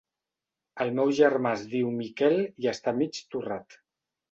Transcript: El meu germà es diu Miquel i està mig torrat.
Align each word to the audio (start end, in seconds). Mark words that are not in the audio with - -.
El 0.85 0.93
meu 0.99 1.11
germà 1.19 1.51
es 1.59 1.67
diu 1.75 1.93
Miquel 1.99 2.39
i 2.65 2.73
està 2.75 2.97
mig 3.03 3.23
torrat. 3.37 3.81